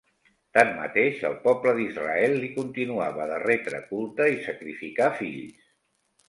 Tanmateix, 0.57 1.19
el 1.29 1.35
poble 1.43 1.73
d'Israel 1.79 2.33
li 2.45 2.49
continuava 2.55 3.27
de 3.33 3.37
retre 3.45 3.83
culte 3.93 4.27
i 4.39 4.41
sacrificar 4.49 5.11
fills. 5.21 5.71